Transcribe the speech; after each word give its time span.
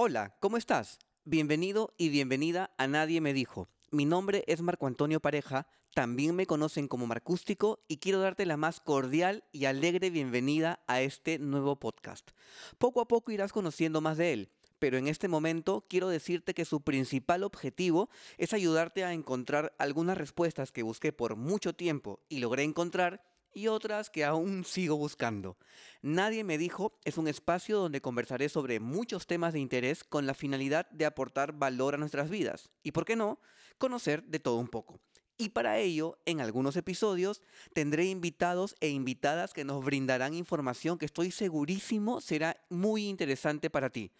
Hola, 0.00 0.36
¿cómo 0.38 0.56
estás? 0.58 1.00
Bienvenido 1.24 1.92
y 1.98 2.10
bienvenida 2.10 2.70
a 2.78 2.86
Nadie 2.86 3.20
me 3.20 3.32
dijo. 3.32 3.68
Mi 3.90 4.04
nombre 4.04 4.44
es 4.46 4.62
Marco 4.62 4.86
Antonio 4.86 5.18
Pareja, 5.18 5.66
también 5.92 6.36
me 6.36 6.46
conocen 6.46 6.86
como 6.86 7.08
Marcústico 7.08 7.80
y 7.88 7.96
quiero 7.96 8.20
darte 8.20 8.46
la 8.46 8.56
más 8.56 8.78
cordial 8.78 9.42
y 9.50 9.64
alegre 9.64 10.10
bienvenida 10.10 10.78
a 10.86 11.00
este 11.00 11.40
nuevo 11.40 11.80
podcast. 11.80 12.30
Poco 12.78 13.00
a 13.00 13.08
poco 13.08 13.32
irás 13.32 13.52
conociendo 13.52 14.00
más 14.00 14.18
de 14.18 14.34
él, 14.34 14.52
pero 14.78 14.98
en 14.98 15.08
este 15.08 15.26
momento 15.26 15.84
quiero 15.88 16.08
decirte 16.08 16.54
que 16.54 16.64
su 16.64 16.80
principal 16.82 17.42
objetivo 17.42 18.08
es 18.36 18.52
ayudarte 18.52 19.02
a 19.02 19.12
encontrar 19.12 19.74
algunas 19.80 20.16
respuestas 20.16 20.70
que 20.70 20.84
busqué 20.84 21.12
por 21.12 21.34
mucho 21.34 21.72
tiempo 21.72 22.20
y 22.28 22.38
logré 22.38 22.62
encontrar 22.62 23.24
y 23.52 23.68
otras 23.68 24.10
que 24.10 24.24
aún 24.24 24.64
sigo 24.64 24.96
buscando. 24.96 25.56
Nadie 26.02 26.44
me 26.44 26.58
dijo 26.58 26.98
es 27.04 27.18
un 27.18 27.28
espacio 27.28 27.78
donde 27.78 28.00
conversaré 28.00 28.48
sobre 28.48 28.80
muchos 28.80 29.26
temas 29.26 29.52
de 29.52 29.60
interés 29.60 30.04
con 30.04 30.26
la 30.26 30.34
finalidad 30.34 30.88
de 30.90 31.06
aportar 31.06 31.52
valor 31.52 31.94
a 31.94 31.98
nuestras 31.98 32.30
vidas 32.30 32.70
y, 32.82 32.92
por 32.92 33.04
qué 33.04 33.16
no, 33.16 33.40
conocer 33.78 34.24
de 34.24 34.40
todo 34.40 34.56
un 34.56 34.68
poco. 34.68 35.00
Y 35.40 35.50
para 35.50 35.78
ello, 35.78 36.18
en 36.26 36.40
algunos 36.40 36.74
episodios, 36.74 37.42
tendré 37.72 38.06
invitados 38.06 38.74
e 38.80 38.88
invitadas 38.88 39.54
que 39.54 39.64
nos 39.64 39.84
brindarán 39.84 40.34
información 40.34 40.98
que 40.98 41.06
estoy 41.06 41.30
segurísimo 41.30 42.20
será 42.20 42.60
muy 42.68 43.06
interesante 43.06 43.70
para 43.70 43.88
ti. 43.88 44.10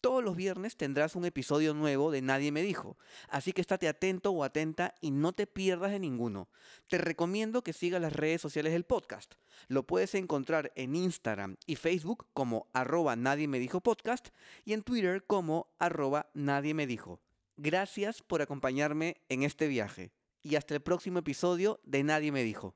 Todos 0.00 0.24
los 0.24 0.34
viernes 0.34 0.78
tendrás 0.78 1.14
un 1.14 1.26
episodio 1.26 1.74
nuevo 1.74 2.10
de 2.10 2.22
Nadie 2.22 2.52
me 2.52 2.62
dijo, 2.62 2.96
así 3.28 3.52
que 3.52 3.60
estate 3.60 3.86
atento 3.86 4.30
o 4.30 4.44
atenta 4.44 4.94
y 5.02 5.10
no 5.10 5.34
te 5.34 5.46
pierdas 5.46 5.90
de 5.90 5.98
ninguno. 5.98 6.48
Te 6.88 6.96
recomiendo 6.96 7.62
que 7.62 7.74
sigas 7.74 8.00
las 8.00 8.14
redes 8.14 8.40
sociales 8.40 8.72
del 8.72 8.84
podcast. 8.84 9.34
Lo 9.68 9.86
puedes 9.86 10.14
encontrar 10.14 10.72
en 10.74 10.96
Instagram 10.96 11.56
y 11.66 11.76
Facebook 11.76 12.26
como 12.32 12.68
arroba 12.72 13.14
Nadie 13.14 13.46
me 13.46 13.58
dijo 13.58 13.82
podcast 13.82 14.28
y 14.64 14.72
en 14.72 14.82
Twitter 14.82 15.22
como 15.26 15.68
arroba 15.78 16.30
Nadie 16.32 16.72
me 16.72 16.86
dijo. 16.86 17.20
Gracias 17.58 18.22
por 18.22 18.40
acompañarme 18.40 19.20
en 19.28 19.42
este 19.42 19.68
viaje 19.68 20.12
y 20.42 20.56
hasta 20.56 20.72
el 20.72 20.80
próximo 20.80 21.18
episodio 21.18 21.78
de 21.84 22.02
Nadie 22.04 22.32
me 22.32 22.42
dijo. 22.42 22.74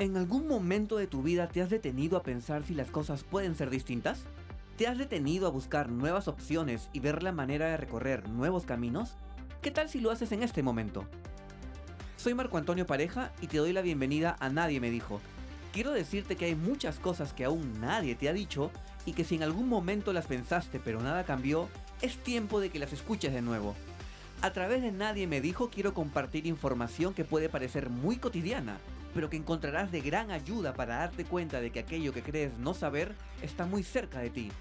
¿En 0.00 0.16
algún 0.16 0.48
momento 0.48 0.96
de 0.96 1.06
tu 1.06 1.22
vida 1.22 1.46
te 1.46 1.62
has 1.62 1.70
detenido 1.70 2.16
a 2.16 2.24
pensar 2.24 2.64
si 2.64 2.74
las 2.74 2.90
cosas 2.90 3.22
pueden 3.22 3.54
ser 3.54 3.70
distintas? 3.70 4.24
¿Te 4.76 4.88
has 4.88 4.98
detenido 4.98 5.46
a 5.46 5.50
buscar 5.50 5.88
nuevas 5.88 6.26
opciones 6.26 6.88
y 6.92 6.98
ver 6.98 7.22
la 7.22 7.30
manera 7.30 7.68
de 7.68 7.76
recorrer 7.76 8.28
nuevos 8.28 8.64
caminos? 8.64 9.14
¿Qué 9.62 9.70
tal 9.70 9.88
si 9.88 10.00
lo 10.00 10.10
haces 10.10 10.32
en 10.32 10.42
este 10.42 10.64
momento? 10.64 11.04
Soy 12.16 12.34
Marco 12.34 12.58
Antonio 12.58 12.86
Pareja 12.86 13.30
y 13.40 13.46
te 13.46 13.58
doy 13.58 13.72
la 13.72 13.82
bienvenida 13.82 14.36
a 14.40 14.48
Nadie 14.48 14.80
me 14.80 14.90
dijo. 14.90 15.20
Quiero 15.72 15.92
decirte 15.92 16.34
que 16.34 16.46
hay 16.46 16.56
muchas 16.56 16.98
cosas 16.98 17.32
que 17.32 17.44
aún 17.44 17.80
nadie 17.80 18.16
te 18.16 18.28
ha 18.28 18.32
dicho 18.32 18.72
y 19.06 19.12
que 19.12 19.22
si 19.22 19.36
en 19.36 19.44
algún 19.44 19.68
momento 19.68 20.12
las 20.12 20.26
pensaste 20.26 20.80
pero 20.80 21.00
nada 21.00 21.22
cambió, 21.22 21.68
es 22.02 22.16
tiempo 22.18 22.58
de 22.58 22.70
que 22.70 22.80
las 22.80 22.92
escuches 22.92 23.32
de 23.32 23.42
nuevo. 23.42 23.76
A 24.44 24.52
través 24.52 24.82
de 24.82 24.92
Nadie 24.92 25.26
me 25.26 25.40
dijo 25.40 25.70
quiero 25.70 25.94
compartir 25.94 26.46
información 26.46 27.14
que 27.14 27.24
puede 27.24 27.48
parecer 27.48 27.88
muy 27.88 28.16
cotidiana, 28.16 28.76
pero 29.14 29.30
que 29.30 29.38
encontrarás 29.38 29.90
de 29.90 30.02
gran 30.02 30.30
ayuda 30.30 30.74
para 30.74 30.96
darte 30.96 31.24
cuenta 31.24 31.62
de 31.62 31.70
que 31.70 31.78
aquello 31.78 32.12
que 32.12 32.22
crees 32.22 32.52
no 32.58 32.74
saber 32.74 33.14
está 33.40 33.64
muy 33.64 33.82
cerca 33.82 34.18
de 34.18 34.28
ti. 34.28 34.52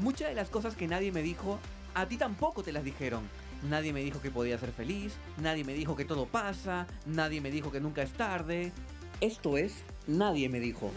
Muchas 0.00 0.30
de 0.30 0.34
las 0.34 0.50
cosas 0.50 0.74
que 0.74 0.88
nadie 0.88 1.12
me 1.12 1.22
dijo, 1.22 1.60
a 1.94 2.06
ti 2.06 2.16
tampoco 2.16 2.64
te 2.64 2.72
las 2.72 2.82
dijeron. 2.82 3.22
Nadie 3.62 3.92
me 3.92 4.02
dijo 4.02 4.20
que 4.20 4.32
podía 4.32 4.58
ser 4.58 4.72
feliz, 4.72 5.14
nadie 5.40 5.62
me 5.62 5.72
dijo 5.72 5.94
que 5.94 6.04
todo 6.04 6.26
pasa, 6.26 6.88
nadie 7.06 7.40
me 7.40 7.52
dijo 7.52 7.70
que 7.70 7.78
nunca 7.78 8.02
es 8.02 8.12
tarde. 8.14 8.72
Esto 9.20 9.56
es, 9.56 9.84
nadie 10.08 10.48
me 10.48 10.58
dijo. 10.58 10.90